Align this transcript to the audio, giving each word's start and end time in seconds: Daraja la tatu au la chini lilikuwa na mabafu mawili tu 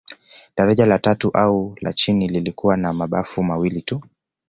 Daraja 0.57 0.85
la 0.87 0.99
tatu 0.99 1.29
au 1.33 1.75
la 1.81 1.93
chini 1.93 2.27
lilikuwa 2.27 2.77
na 2.77 2.93
mabafu 2.93 3.43
mawili 3.43 3.81
tu 3.81 4.01